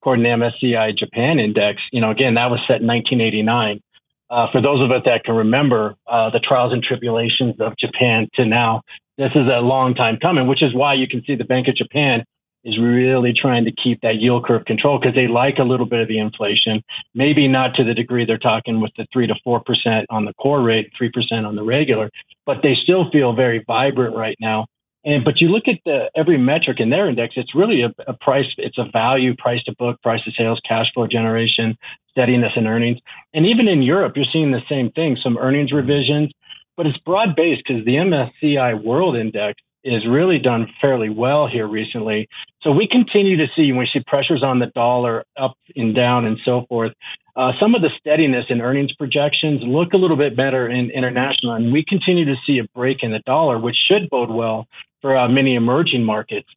according 0.09 0.25
to 0.25 0.31
MSCI 0.31 0.97
Japan 0.97 1.39
Index. 1.39 1.83
You 1.93 2.01
know, 2.01 2.11
again, 2.11 2.35
that 2.35 2.51
was 2.51 2.61
set 2.61 2.81
in 2.81 2.87
1989. 2.87 3.83
Uh, 4.31 4.47
for 4.51 4.63
those 4.63 4.83
of 4.83 4.91
us 4.91 5.03
that 5.05 5.23
can 5.23 5.35
remember 5.35 5.97
uh, 6.07 6.31
the 6.31 6.39
trials 6.39 6.73
and 6.73 6.83
tribulations 6.83 7.57
of 7.61 7.77
Japan 7.77 8.27
to 8.35 8.47
now, 8.47 8.81
this 9.19 9.33
is 9.35 9.47
a 9.53 9.61
long 9.61 9.95
time 9.95 10.17
coming, 10.17 10.47
which 10.47 10.63
is 10.63 10.75
why 10.75 10.95
you 10.95 11.07
can 11.07 11.23
see 11.27 11.35
the 11.35 11.45
Bank 11.45 11.69
of 11.69 11.75
Japan 11.75 12.25
is 12.65 12.79
really 12.79 13.35
trying 13.35 13.67
to 13.67 13.73
keep 13.73 14.01
that 14.01 14.17
yield 14.17 14.47
curve 14.47 14.65
control 14.65 14.99
because 14.99 15.15
they 15.15 15.27
like 15.27 15.59
a 15.59 15.63
little 15.63 15.87
bit 15.87 16.01
of 16.01 16.09
the 16.09 16.19
inflation, 16.19 16.83
maybe 17.15 17.47
not 17.47 17.75
to 17.75 17.85
the 17.85 17.93
degree 17.93 18.25
they're 18.25 18.39
talking 18.39 18.81
with 18.81 18.93
the 18.97 19.07
three 19.13 19.27
to 19.27 19.35
four 19.45 19.61
percent 19.61 20.07
on 20.09 20.25
the 20.25 20.33
core 20.35 20.63
rate, 20.63 20.91
three 20.97 21.11
percent 21.11 21.45
on 21.45 21.55
the 21.55 21.63
regular, 21.63 22.11
but 22.47 22.63
they 22.63 22.75
still 22.83 23.11
feel 23.11 23.35
very 23.35 23.63
vibrant 23.67 24.17
right 24.17 24.37
now 24.41 24.65
and 25.05 25.25
but 25.25 25.41
you 25.41 25.49
look 25.49 25.69
at 25.69 25.79
the 25.85 26.11
every 26.17 26.39
metric 26.39 26.81
in 26.81 26.91
their 26.91 27.09
index, 27.09 27.35
it's 27.37 27.55
really 27.55 27.83
a, 27.83 27.95
a, 28.07 28.15
price, 28.15 28.47
it's 28.57 28.79
a 28.79 28.85
value, 28.93 29.35
price 29.37 29.63
to 29.65 29.75
book, 29.79 30.01
price 30.03 30.23
to 30.25 30.33
sales, 30.33 30.61
cash 30.67 30.87
flow 30.93 31.07
generation, 31.07 31.77
steadiness 32.11 32.53
in 32.57 32.67
earnings. 32.67 32.99
And 33.33 33.47
even 33.47 33.69
in 33.69 33.83
Europe, 33.83 34.15
you're 34.17 34.27
seeing 34.33 34.51
the 34.51 34.63
same 34.69 34.91
thing, 34.91 35.17
some 35.23 35.39
earnings 35.39 35.73
revisions, 35.73 36.33
but 36.77 36.87
it's 36.87 36.99
broad 36.99 37.37
based 37.37 37.63
because 37.67 37.85
the 37.85 37.95
MSCI 37.95 38.83
World 38.83 39.17
Index 39.17 39.61
is 39.85 40.07
really 40.07 40.39
done 40.39 40.67
fairly 40.81 41.09
well 41.09 41.47
here 41.47 41.67
recently. 41.67 42.29
So 42.63 42.73
we 42.73 42.89
continue 42.89 43.37
to 43.37 43.47
see 43.55 43.71
when 43.71 43.79
we 43.79 43.89
see 43.93 44.03
pressures 44.07 44.43
on 44.43 44.59
the 44.59 44.67
dollar 44.67 45.25
up 45.37 45.57
and 45.77 45.95
down 45.95 46.25
and 46.25 46.39
so 46.45 46.67
forth. 46.69 46.93
Uh, 47.39 47.53
some 47.61 47.77
of 47.77 47.83
the 47.83 47.91
steadiness 48.01 48.47
in 48.49 48.61
earnings 48.61 48.93
projections 48.95 49.63
look 49.63 49.93
a 49.93 49.97
little 49.97 50.17
bit 50.17 50.37
better 50.37 50.69
in 50.69 50.91
international, 50.91 51.53
and 51.53 51.73
we 51.73 51.85
continue 51.85 52.25
to 52.25 52.35
see 52.45 52.59
a 52.59 52.65
break 52.75 53.05
in 53.05 53.13
the 53.13 53.21
dollar, 53.21 53.57
which 53.61 53.77
should 53.87 54.11
bode 54.11 54.29
well 54.29 54.67
for 55.01 55.17
uh, 55.17 55.29
many 55.29 55.55
emerging 55.55 56.03
markets. 56.03 56.49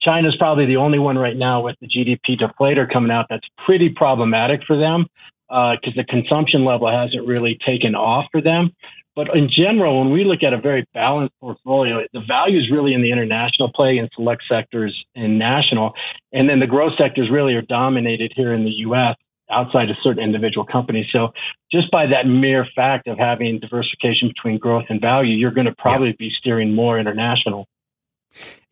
China's 0.00 0.34
probably 0.36 0.64
the 0.64 0.78
only 0.78 0.98
one 0.98 1.18
right 1.18 1.36
now 1.36 1.60
with 1.60 1.76
the 1.82 1.86
GDP 1.86 2.40
deflator 2.40 2.90
coming 2.90 3.10
out 3.10 3.26
that's 3.28 3.46
pretty 3.66 3.90
problematic 3.90 4.62
for 4.66 4.78
them 4.78 5.06
because 5.48 5.92
uh, 5.92 5.96
the 5.96 6.04
consumption 6.04 6.64
level 6.64 6.90
hasn't 6.90 7.26
really 7.26 7.58
taken 7.66 7.94
off 7.94 8.24
for 8.32 8.40
them. 8.40 8.70
But 9.14 9.36
in 9.36 9.50
general, 9.50 10.00
when 10.00 10.10
we 10.10 10.24
look 10.24 10.42
at 10.42 10.54
a 10.54 10.58
very 10.58 10.86
balanced 10.94 11.34
portfolio, 11.38 12.02
the 12.14 12.22
value 12.26 12.60
is 12.60 12.70
really 12.70 12.94
in 12.94 13.02
the 13.02 13.12
international 13.12 13.70
play 13.74 13.98
in 13.98 14.08
select 14.14 14.44
sectors 14.48 15.04
and 15.14 15.38
national. 15.38 15.92
And 16.32 16.48
then 16.48 16.60
the 16.60 16.66
growth 16.66 16.92
sectors 16.96 17.28
really 17.30 17.52
are 17.56 17.62
dominated 17.62 18.32
here 18.34 18.54
in 18.54 18.64
the 18.64 18.70
US 18.86 19.16
outside 19.50 19.90
of 19.90 19.96
certain 20.02 20.22
individual 20.22 20.64
companies. 20.64 21.06
So 21.12 21.32
just 21.70 21.90
by 21.90 22.06
that 22.06 22.26
mere 22.26 22.66
fact 22.74 23.08
of 23.08 23.18
having 23.18 23.58
diversification 23.60 24.28
between 24.28 24.58
growth 24.58 24.86
and 24.88 25.00
value, 25.00 25.36
you're 25.36 25.50
going 25.50 25.66
to 25.66 25.74
probably 25.76 26.08
yeah. 26.08 26.16
be 26.18 26.30
steering 26.38 26.74
more 26.74 26.98
international. 26.98 27.66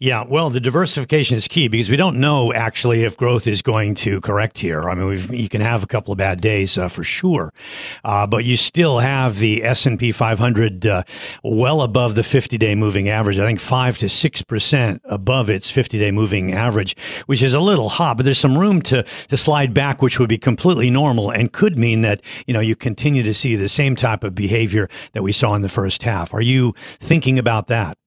Yeah, 0.01 0.23
well, 0.29 0.49
the 0.49 0.61
diversification 0.61 1.37
is 1.37 1.49
key 1.49 1.67
because 1.67 1.91
we 1.91 1.97
don't 1.97 2.21
know 2.21 2.53
actually 2.53 3.03
if 3.03 3.17
growth 3.17 3.49
is 3.49 3.63
going 3.63 3.97
to 3.97 4.21
correct 4.21 4.59
here. 4.59 4.89
I 4.89 4.95
mean, 4.95 5.33
you 5.33 5.49
can 5.49 5.61
have 5.61 5.83
a 5.83 5.89
couple 5.89 6.13
of 6.13 6.19
bad 6.19 6.41
days 6.41 6.79
uh, 6.79 6.87
for 6.87 7.03
sure, 7.03 7.53
uh, 8.05 8.25
but 8.25 8.45
you 8.45 8.57
still 8.57 9.01
have 9.01 9.39
the 9.39 9.65
S 9.65 9.87
and 9.87 9.99
P 9.99 10.13
500 10.13 10.87
uh, 10.87 11.03
well 11.43 11.83
above 11.83 12.15
the 12.15 12.23
50-day 12.23 12.77
moving 12.77 13.09
average. 13.09 13.41
I 13.41 13.47
think 13.47 13.59
five 13.59 13.99
to 13.99 14.09
six 14.09 14.41
percent 14.41 15.03
above 15.05 15.51
its 15.51 15.73
50-day 15.73 16.13
moving 16.13 16.53
average, 16.53 16.97
which 17.27 17.43
is 17.43 17.53
a 17.53 17.61
little 17.61 17.89
hot. 17.89 18.19
But 18.19 18.23
there's 18.23 18.39
some 18.39 18.57
room 18.57 18.81
to 18.83 19.03
to 19.03 19.37
slide 19.37 19.75
back, 19.75 20.01
which 20.01 20.21
would 20.21 20.29
be 20.29 20.39
completely 20.39 20.91
normal 20.91 21.33
and 21.33 21.53
could 21.53 21.77
mean 21.77 22.03
that 22.03 22.21
you 22.47 22.55
know 22.55 22.61
you 22.61 22.77
continue 22.77 23.25
to 23.25 23.35
see 23.35 23.57
the 23.57 23.69
same 23.69 23.97
type 23.97 24.23
of 24.23 24.37
behavior 24.37 24.89
that 25.15 25.25
we 25.25 25.33
saw 25.33 25.55
in 25.55 25.63
the 25.63 25.69
first 25.69 26.05
half. 26.05 26.33
Are 26.33 26.41
you 26.41 26.73
thinking 27.01 27.37
about 27.37 27.67
that? 27.67 27.99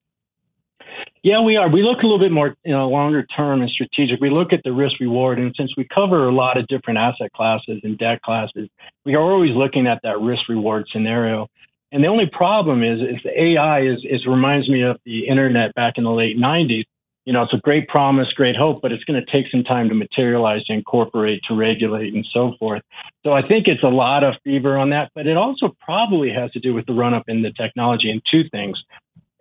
Yeah, 1.24 1.42
we 1.42 1.56
are. 1.56 1.70
We 1.70 1.84
look 1.84 2.00
a 2.00 2.02
little 2.02 2.20
bit 2.20 2.32
more, 2.32 2.56
you 2.66 2.72
know, 2.72 2.90
longer 2.90 3.24
term 3.24 3.62
and 3.62 3.70
strategic. 3.70 4.20
We 4.20 4.32
look 4.32 4.54
at 4.54 4.62
the 4.64 4.74
risk 4.74 5.00
reward, 5.00 5.38
and 5.38 5.54
since 5.56 5.72
we 5.78 5.88
cover 5.94 6.28
a 6.28 6.34
lot 6.34 6.58
of 6.58 6.66
different 6.66 6.98
asset 6.98 7.32
classes 7.34 7.80
and 7.84 7.96
debt 7.96 8.24
classes, 8.24 8.68
we 9.06 9.14
are 9.14 9.22
always 9.22 9.56
looking 9.56 9.86
at 9.86 10.00
that 10.02 10.20
risk 10.20 10.50
reward 10.50 10.88
scenario. 10.92 11.48
And 11.92 12.04
the 12.04 12.08
only 12.08 12.26
problem 12.26 12.84
is, 12.84 13.02
is 13.02 13.22
the 13.24 13.40
AI 13.40 13.82
is, 13.82 14.00
is 14.04 14.26
reminds 14.26 14.68
me 14.68 14.82
of 14.82 14.98
the 15.06 15.28
internet 15.28 15.76
back 15.76 15.94
in 15.98 16.06
the 16.06 16.12
late 16.12 16.38
'90s. 16.38 16.86
You 17.26 17.34
know, 17.34 17.44
it's 17.44 17.54
a 17.54 17.58
great 17.58 17.88
promise, 17.88 18.34
great 18.34 18.56
hope, 18.56 18.82
but 18.82 18.92
it's 18.92 19.04
going 19.04 19.24
to 19.24 19.32
take 19.32 19.46
some 19.52 19.64
time 19.64 19.90
to 19.90 19.96
materialize, 19.96 20.64
to 20.66 20.74
incorporate, 20.74 21.42
to 21.50 21.54
regulate, 21.54 22.16
and 22.16 22.26
so 22.34 22.56
forth. 22.58 22.82
So 23.24 23.32
I 23.32 23.48
think 23.48 23.68
it's 23.68 23.84
a 23.84 23.90
lot 23.90 24.24
of 24.24 24.34
fever 24.44 24.76
on 24.76 24.90
that, 24.90 25.12
but 25.14 25.28
it 25.28 25.38
also 25.38 25.76
probably 25.82 26.32
has 26.32 26.50
to 26.54 26.60
do 26.60 26.74
with 26.74 26.88
the 26.88 26.94
run 26.94 27.14
up 27.14 27.26
in 27.28 27.44
the 27.44 27.52
technology 27.52 28.10
and 28.10 28.24
two 28.26 28.50
things 28.50 28.84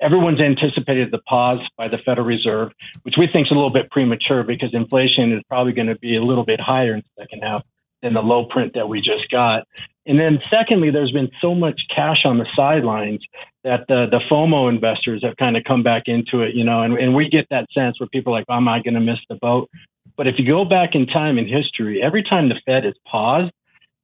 everyone's 0.00 0.40
anticipated 0.40 1.11
the 1.11 1.19
pause 1.19 1.61
by 1.76 1.88
the 1.88 1.99
Federal 1.99 2.26
Reserve, 2.26 2.73
which 3.02 3.16
we 3.19 3.26
think 3.26 3.47
is 3.47 3.50
a 3.50 3.54
little 3.54 3.71
bit 3.71 3.90
premature 3.90 4.42
because 4.42 4.71
inflation 4.73 5.33
is 5.33 5.42
probably 5.49 5.73
going 5.73 5.88
to 5.88 5.99
be 5.99 6.14
a 6.14 6.23
little 6.23 6.45
bit 6.45 6.61
higher 6.61 6.95
in 6.95 7.00
the 7.00 7.23
second 7.23 7.42
half 7.42 7.62
than 8.02 8.14
the 8.14 8.23
low 8.23 8.45
print 8.47 8.73
that 8.75 8.88
we 8.88 9.00
just 9.00 9.30
got. 9.30 9.66
And 10.07 10.19
then 10.19 10.40
secondly, 10.49 10.90
there's 10.90 11.12
been 11.12 11.30
so 11.40 11.54
much 11.54 11.80
cash 11.95 12.25
on 12.25 12.38
the 12.38 12.47
sidelines 12.54 13.21
that 13.64 13.85
the, 13.88 14.07
the 14.11 14.21
FOMO 14.30 14.71
investors 14.71 15.23
have 15.23 15.37
kind 15.37 15.57
of 15.57 15.64
come 15.64 15.83
back 15.83 16.04
into 16.07 16.40
it, 16.40 16.54
you 16.54 16.64
know, 16.64 16.83
and, 16.83 16.97
and 16.97 17.14
we 17.14 17.28
get 17.28 17.47
that 17.50 17.66
sense 17.73 18.00
where 18.00 18.09
people 18.09 18.35
are 18.35 18.40
like, 18.40 18.47
am 18.49 18.69
I 18.69 18.80
going 18.80 18.95
to 18.95 19.00
miss 19.00 19.19
the 19.28 19.37
boat? 19.37 19.69
But 20.16 20.26
if 20.26 20.38
you 20.38 20.47
go 20.47 20.64
back 20.64 20.95
in 20.95 21.07
time 21.07 21.38
in 21.38 21.47
history, 21.47 22.02
every 22.02 22.23
time 22.23 22.49
the 22.49 22.61
Fed 22.64 22.85
has 22.85 22.95
paused, 23.07 23.52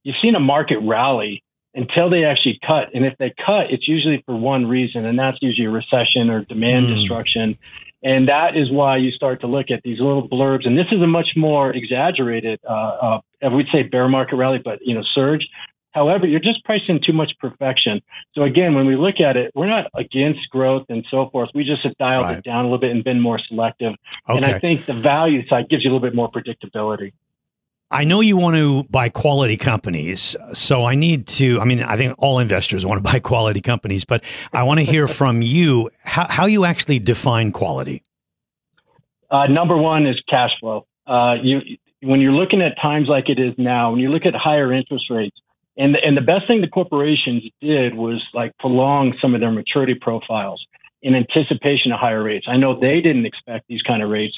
you've 0.03 0.15
seen 0.21 0.35
a 0.35 0.39
market 0.39 0.77
rally 0.79 1.43
until 1.73 2.09
they 2.09 2.25
actually 2.25 2.59
cut. 2.65 2.89
And 2.93 3.05
if 3.05 3.17
they 3.17 3.33
cut, 3.45 3.71
it's 3.71 3.87
usually 3.87 4.23
for 4.25 4.35
one 4.35 4.65
reason, 4.67 5.05
and 5.05 5.17
that's 5.17 5.37
usually 5.41 5.67
a 5.67 5.69
recession 5.69 6.29
or 6.29 6.43
demand 6.43 6.87
mm. 6.87 6.95
destruction. 6.95 7.57
And 8.03 8.27
that 8.27 8.55
is 8.55 8.71
why 8.71 8.97
you 8.97 9.11
start 9.11 9.41
to 9.41 9.47
look 9.47 9.71
at 9.71 9.81
these 9.83 9.99
little 9.99 10.27
blurbs. 10.27 10.67
And 10.67 10.77
this 10.77 10.87
is 10.91 11.01
a 11.01 11.07
much 11.07 11.29
more 11.35 11.71
exaggerated, 11.71 12.59
uh, 12.67 12.71
uh, 12.71 13.21
I 13.43 13.47
would 13.47 13.67
say 13.71 13.83
bear 13.83 14.07
market 14.07 14.35
rally, 14.35 14.59
but 14.63 14.79
you 14.81 14.93
know, 14.93 15.03
surge. 15.13 15.47
However, 15.91 16.27
you're 16.27 16.39
just 16.39 16.63
pricing 16.63 16.99
too 17.03 17.13
much 17.13 17.31
perfection. 17.39 18.01
So 18.35 18.43
again, 18.43 18.75
when 18.75 18.85
we 18.85 18.95
look 18.95 19.19
at 19.19 19.35
it, 19.35 19.51
we're 19.55 19.67
not 19.67 19.89
against 19.95 20.47
growth 20.51 20.85
and 20.89 21.03
so 21.09 21.29
forth. 21.31 21.49
We 21.55 21.63
just 21.63 21.81
have 21.83 21.97
dialed 21.97 22.25
right. 22.25 22.37
it 22.37 22.43
down 22.43 22.65
a 22.65 22.67
little 22.67 22.77
bit 22.77 22.91
and 22.91 23.03
been 23.03 23.19
more 23.19 23.39
selective. 23.39 23.93
Okay. 24.29 24.37
And 24.37 24.45
I 24.45 24.59
think 24.59 24.85
the 24.85 24.93
value 24.93 25.47
side 25.47 25.69
gives 25.69 25.83
you 25.83 25.89
a 25.89 25.93
little 25.93 26.07
bit 26.07 26.13
more 26.13 26.31
predictability. 26.31 27.13
I 27.89 28.03
know 28.03 28.19
you 28.19 28.35
want 28.35 28.57
to 28.57 28.83
buy 28.89 29.07
quality 29.07 29.55
companies, 29.55 30.35
so 30.53 30.83
I 30.83 30.95
need 30.95 31.25
to. 31.27 31.59
I 31.61 31.65
mean, 31.65 31.81
I 31.81 31.95
think 31.95 32.15
all 32.17 32.39
investors 32.39 32.85
want 32.85 33.03
to 33.03 33.11
buy 33.11 33.19
quality 33.19 33.61
companies, 33.61 34.03
but 34.03 34.23
I 34.51 34.63
want 34.63 34.79
to 34.79 34.83
hear 34.83 35.07
from 35.19 35.41
you 35.41 35.89
how, 36.03 36.27
how 36.27 36.45
you 36.45 36.65
actually 36.65 36.99
define 36.99 37.51
quality. 37.51 38.03
Uh, 39.31 39.47
number 39.47 39.77
one 39.77 40.05
is 40.05 40.21
cash 40.29 40.51
flow. 40.59 40.85
Uh, 41.05 41.35
you, 41.41 41.59
when 42.01 42.19
you're 42.19 42.33
looking 42.33 42.61
at 42.61 42.79
times 42.81 43.07
like 43.07 43.29
it 43.29 43.39
is 43.39 43.53
now, 43.57 43.91
when 43.91 43.99
you 43.99 44.09
look 44.09 44.25
at 44.25 44.35
higher 44.35 44.73
interest 44.73 45.05
rates, 45.09 45.37
and 45.77 45.93
the, 45.93 45.99
and 46.03 46.17
the 46.17 46.21
best 46.21 46.47
thing 46.47 46.61
the 46.61 46.67
corporations 46.67 47.43
did 47.61 47.93
was 47.95 48.21
like 48.33 48.57
prolong 48.57 49.13
some 49.21 49.33
of 49.33 49.41
their 49.41 49.51
maturity 49.51 49.93
profiles 49.93 50.65
in 51.01 51.15
anticipation 51.15 51.91
of 51.91 51.99
higher 51.99 52.23
rates. 52.23 52.47
I 52.49 52.57
know 52.57 52.79
they 52.79 52.99
didn't 52.99 53.25
expect 53.25 53.67
these 53.67 53.81
kind 53.83 54.01
of 54.01 54.09
rates, 54.09 54.37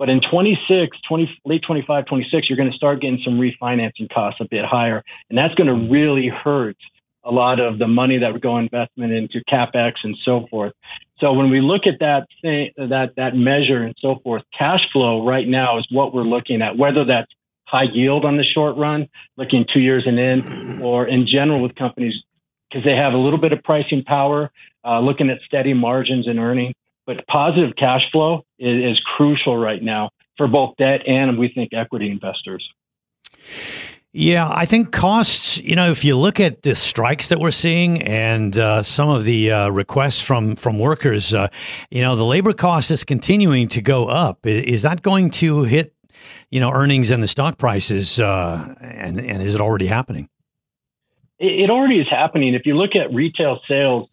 but 0.00 0.08
in 0.08 0.22
26, 0.22 0.96
20, 1.06 1.40
late 1.44 1.62
25, 1.62 2.06
26, 2.06 2.48
you're 2.48 2.56
going 2.56 2.70
to 2.70 2.76
start 2.76 3.02
getting 3.02 3.20
some 3.22 3.38
refinancing 3.38 4.10
costs 4.10 4.40
a 4.40 4.46
bit 4.50 4.64
higher. 4.64 5.04
And 5.28 5.36
that's 5.36 5.54
going 5.56 5.66
to 5.66 5.90
really 5.92 6.26
hurt 6.26 6.78
a 7.22 7.30
lot 7.30 7.60
of 7.60 7.78
the 7.78 7.86
money 7.86 8.16
that 8.16 8.32
would 8.32 8.40
go 8.40 8.56
investment 8.56 9.12
into 9.12 9.42
capex 9.46 9.96
and 10.02 10.16
so 10.24 10.46
forth. 10.50 10.72
So 11.18 11.34
when 11.34 11.50
we 11.50 11.60
look 11.60 11.82
at 11.86 11.98
that 12.00 12.28
thing, 12.40 12.70
that 12.78 13.16
that 13.16 13.36
measure 13.36 13.82
and 13.82 13.94
so 13.98 14.20
forth, 14.24 14.42
cash 14.58 14.80
flow 14.90 15.26
right 15.26 15.46
now 15.46 15.78
is 15.78 15.86
what 15.90 16.14
we're 16.14 16.22
looking 16.22 16.62
at. 16.62 16.78
Whether 16.78 17.04
that's 17.04 17.30
high 17.66 17.88
yield 17.92 18.24
on 18.24 18.38
the 18.38 18.44
short 18.44 18.78
run, 18.78 19.06
looking 19.36 19.66
two 19.70 19.80
years 19.80 20.04
and 20.06 20.18
in, 20.18 20.80
or 20.80 21.06
in 21.06 21.26
general 21.26 21.60
with 21.62 21.74
companies 21.74 22.14
because 22.70 22.86
they 22.86 22.96
have 22.96 23.12
a 23.12 23.18
little 23.18 23.38
bit 23.38 23.52
of 23.52 23.62
pricing 23.64 24.02
power, 24.02 24.50
uh, 24.82 24.98
looking 25.00 25.28
at 25.28 25.40
steady 25.44 25.74
margins 25.74 26.26
and 26.26 26.38
earning. 26.38 26.72
But 27.10 27.26
positive 27.26 27.74
cash 27.76 28.02
flow 28.12 28.44
is, 28.60 28.92
is 28.92 29.00
crucial 29.16 29.56
right 29.56 29.82
now 29.82 30.10
for 30.36 30.46
both 30.46 30.76
debt 30.76 31.00
and 31.08 31.36
we 31.36 31.48
think 31.48 31.72
equity 31.72 32.08
investors. 32.08 32.64
Yeah, 34.12 34.48
I 34.48 34.64
think 34.64 34.92
costs, 34.92 35.58
you 35.58 35.74
know, 35.74 35.90
if 35.90 36.04
you 36.04 36.16
look 36.16 36.38
at 36.38 36.62
the 36.62 36.76
strikes 36.76 37.26
that 37.26 37.40
we're 37.40 37.50
seeing 37.50 38.00
and 38.02 38.56
uh, 38.56 38.84
some 38.84 39.08
of 39.08 39.24
the 39.24 39.50
uh, 39.50 39.70
requests 39.70 40.20
from, 40.20 40.54
from 40.54 40.78
workers, 40.78 41.34
uh, 41.34 41.48
you 41.90 42.00
know, 42.00 42.14
the 42.14 42.24
labor 42.24 42.52
cost 42.52 42.92
is 42.92 43.02
continuing 43.02 43.66
to 43.70 43.82
go 43.82 44.06
up. 44.06 44.46
Is 44.46 44.82
that 44.82 45.02
going 45.02 45.30
to 45.30 45.64
hit, 45.64 45.92
you 46.52 46.60
know, 46.60 46.70
earnings 46.70 47.10
and 47.10 47.20
the 47.20 47.28
stock 47.28 47.58
prices? 47.58 48.20
Uh, 48.20 48.72
and, 48.80 49.18
and 49.18 49.42
is 49.42 49.56
it 49.56 49.60
already 49.60 49.88
happening? 49.88 50.28
It 51.40 51.70
already 51.70 51.98
is 51.98 52.06
happening. 52.08 52.54
If 52.54 52.66
you 52.66 52.76
look 52.76 52.94
at 52.94 53.12
retail 53.12 53.58
sales, 53.66 54.08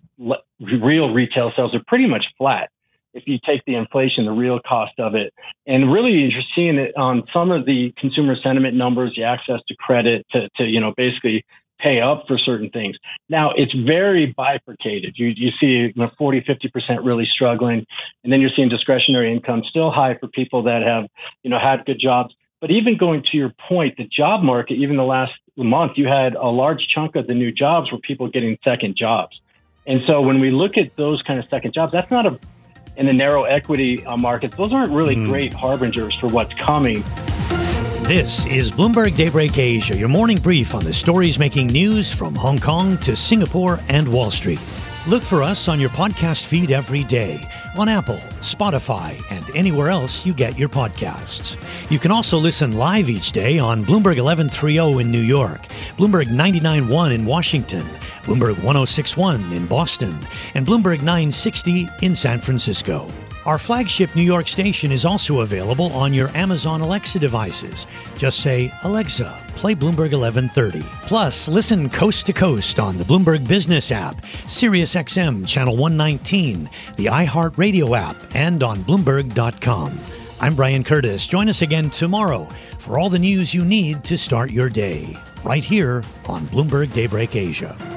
real 0.59 1.13
retail 1.13 1.51
sales 1.55 1.75
are 1.75 1.83
pretty 1.85 2.07
much 2.07 2.25
flat 2.39 2.71
if 3.17 3.23
you 3.27 3.39
take 3.45 3.63
the 3.65 3.75
inflation, 3.75 4.25
the 4.25 4.31
real 4.31 4.59
cost 4.59 4.93
of 4.99 5.15
it. 5.15 5.33
And 5.65 5.91
really, 5.91 6.11
you're 6.11 6.41
seeing 6.55 6.77
it 6.77 6.95
on 6.95 7.23
some 7.33 7.51
of 7.51 7.65
the 7.65 7.93
consumer 7.97 8.35
sentiment 8.41 8.75
numbers, 8.75 9.13
the 9.15 9.23
access 9.23 9.59
to 9.67 9.75
credit 9.75 10.25
to, 10.31 10.49
to 10.57 10.63
you 10.63 10.79
know, 10.79 10.93
basically 10.95 11.43
pay 11.79 12.01
up 12.01 12.25
for 12.27 12.37
certain 12.37 12.69
things. 12.69 12.95
Now, 13.29 13.51
it's 13.55 13.73
very 13.73 14.33
bifurcated. 14.37 15.15
You, 15.17 15.27
you 15.27 15.51
see 15.59 15.65
you 15.67 15.93
know, 15.95 16.09
40, 16.17 16.41
50% 16.41 17.05
really 17.05 17.25
struggling. 17.25 17.85
And 18.23 18.33
then 18.33 18.41
you're 18.41 18.51
seeing 18.55 18.69
discretionary 18.69 19.31
income 19.31 19.63
still 19.69 19.91
high 19.91 20.15
for 20.19 20.27
people 20.27 20.63
that 20.63 20.81
have, 20.83 21.05
you 21.43 21.49
know, 21.49 21.59
had 21.59 21.85
good 21.85 21.99
jobs. 21.99 22.33
But 22.61 22.71
even 22.71 22.97
going 22.97 23.23
to 23.31 23.37
your 23.37 23.53
point, 23.67 23.97
the 23.97 24.05
job 24.05 24.41
market, 24.41 24.75
even 24.75 24.97
the 24.97 25.03
last 25.03 25.33
month, 25.55 25.93
you 25.95 26.07
had 26.07 26.33
a 26.33 26.47
large 26.47 26.87
chunk 26.87 27.15
of 27.15 27.27
the 27.27 27.35
new 27.35 27.51
jobs 27.51 27.91
were 27.91 27.99
people 27.99 28.27
getting 28.29 28.57
second 28.63 28.95
jobs. 28.97 29.39
And 29.85 30.01
so 30.07 30.21
when 30.21 30.39
we 30.39 30.51
look 30.51 30.77
at 30.77 30.95
those 30.97 31.21
kind 31.21 31.39
of 31.39 31.45
second 31.49 31.73
jobs, 31.73 31.91
that's 31.91 32.09
not 32.09 32.25
a 32.25 32.39
in 32.97 33.05
the 33.05 33.13
narrow 33.13 33.43
equity 33.43 34.05
uh, 34.05 34.17
markets, 34.17 34.55
those 34.57 34.73
aren't 34.73 34.91
really 34.91 35.15
mm. 35.15 35.27
great 35.27 35.53
harbingers 35.53 36.15
for 36.15 36.27
what's 36.27 36.53
coming. 36.55 37.03
This 38.03 38.45
is 38.47 38.71
Bloomberg 38.71 39.15
Daybreak 39.15 39.57
Asia, 39.57 39.95
your 39.95 40.07
morning 40.07 40.37
brief 40.39 40.73
on 40.73 40.83
the 40.83 40.93
stories 40.93 41.37
making 41.37 41.67
news 41.67 42.11
from 42.11 42.33
Hong 42.35 42.57
Kong 42.57 42.97
to 42.99 43.15
Singapore 43.15 43.79
and 43.87 44.07
Wall 44.07 44.31
Street. 44.31 44.59
Look 45.07 45.23
for 45.23 45.43
us 45.43 45.67
on 45.67 45.79
your 45.79 45.89
podcast 45.89 46.45
feed 46.45 46.71
every 46.71 47.03
day 47.03 47.39
on 47.77 47.87
Apple, 47.87 48.19
Spotify, 48.39 49.21
and 49.29 49.49
anywhere 49.55 49.89
else 49.89 50.25
you 50.25 50.33
get 50.33 50.57
your 50.57 50.69
podcasts. 50.69 51.55
You 51.91 51.99
can 51.99 52.11
also 52.11 52.37
listen 52.37 52.73
live 52.73 53.09
each 53.09 53.31
day 53.31 53.59
on 53.59 53.83
Bloomberg 53.85 54.21
1130 54.21 55.01
in 55.01 55.11
New 55.11 55.21
York, 55.21 55.61
Bloomberg 55.97 56.25
99.1 56.25 57.13
in 57.13 57.25
Washington, 57.25 57.85
Bloomberg 58.27 58.61
1061 58.61 59.53
in 59.53 59.65
Boston, 59.65 60.19
and 60.53 60.67
Bloomberg 60.67 60.97
960 60.97 61.87
in 62.01 62.13
San 62.13 62.41
Francisco. 62.41 63.07
Our 63.45 63.57
flagship 63.57 64.13
New 64.13 64.23
York 64.23 64.49
station 64.49 64.91
is 64.91 65.05
also 65.05 65.39
available 65.39 65.85
on 65.93 66.13
your 66.13 66.27
Amazon 66.35 66.81
Alexa 66.81 67.19
devices. 67.19 67.87
Just 68.17 68.41
say, 68.41 68.69
Alexa, 68.83 69.33
play 69.55 69.73
Bloomberg 69.73 70.11
1130. 70.11 70.81
Plus, 71.03 71.47
listen 71.47 71.89
coast 71.89 72.25
to 72.25 72.33
coast 72.33 72.77
on 72.77 72.97
the 72.97 73.05
Bloomberg 73.05 73.47
Business 73.47 73.89
app, 73.89 74.21
SiriusXM 74.47 75.47
Channel 75.47 75.77
119, 75.77 76.69
the 76.97 77.05
iHeartRadio 77.05 77.97
app, 77.97 78.17
and 78.35 78.61
on 78.61 78.79
Bloomberg.com. 78.79 79.97
I'm 80.41 80.53
Brian 80.53 80.83
Curtis. 80.83 81.25
Join 81.25 81.47
us 81.47 81.61
again 81.61 81.89
tomorrow 81.89 82.49
for 82.79 82.99
all 82.99 83.09
the 83.09 83.17
news 83.17 83.55
you 83.55 83.63
need 83.63 84.03
to 84.03 84.17
start 84.17 84.51
your 84.51 84.67
day, 84.67 85.17
right 85.45 85.63
here 85.63 86.03
on 86.25 86.45
Bloomberg 86.47 86.91
Daybreak 86.93 87.37
Asia. 87.37 87.96